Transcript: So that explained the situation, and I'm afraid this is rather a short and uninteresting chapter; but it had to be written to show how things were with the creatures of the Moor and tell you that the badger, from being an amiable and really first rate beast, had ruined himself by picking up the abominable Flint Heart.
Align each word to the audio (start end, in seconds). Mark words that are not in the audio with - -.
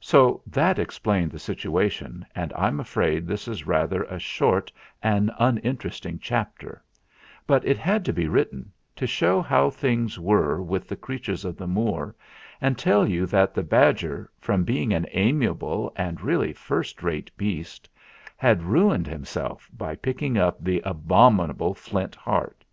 So 0.00 0.42
that 0.48 0.80
explained 0.80 1.30
the 1.30 1.38
situation, 1.38 2.26
and 2.34 2.52
I'm 2.54 2.80
afraid 2.80 3.24
this 3.28 3.46
is 3.46 3.68
rather 3.68 4.02
a 4.02 4.18
short 4.18 4.72
and 5.00 5.30
uninteresting 5.38 6.18
chapter; 6.18 6.82
but 7.46 7.64
it 7.64 7.78
had 7.78 8.04
to 8.06 8.12
be 8.12 8.26
written 8.26 8.72
to 8.96 9.06
show 9.06 9.40
how 9.40 9.70
things 9.70 10.18
were 10.18 10.60
with 10.60 10.88
the 10.88 10.96
creatures 10.96 11.44
of 11.44 11.56
the 11.56 11.68
Moor 11.68 12.16
and 12.60 12.76
tell 12.76 13.06
you 13.06 13.26
that 13.26 13.54
the 13.54 13.62
badger, 13.62 14.28
from 14.40 14.64
being 14.64 14.92
an 14.92 15.06
amiable 15.12 15.92
and 15.94 16.20
really 16.20 16.52
first 16.52 17.00
rate 17.04 17.30
beast, 17.36 17.88
had 18.36 18.64
ruined 18.64 19.06
himself 19.06 19.70
by 19.72 19.94
picking 19.94 20.36
up 20.36 20.58
the 20.60 20.80
abominable 20.84 21.74
Flint 21.74 22.16
Heart. 22.16 22.64